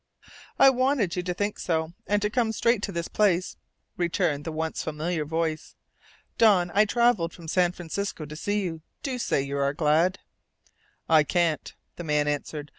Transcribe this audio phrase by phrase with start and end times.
[0.57, 3.55] "I wanted you to think so, and to come straight to this place,"
[3.97, 5.75] returned the once familiar voice.
[6.39, 8.81] "Don, I've travelled from San Francisco to see you.
[9.03, 10.17] Do say you are glad!"
[11.07, 12.69] "I can't," the man answered.